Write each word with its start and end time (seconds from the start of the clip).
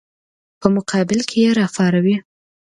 په 0.59 0.67
مقابل 0.75 1.19
کې 1.29 1.37
یې 1.43 1.49
راپاروي. 1.59 2.15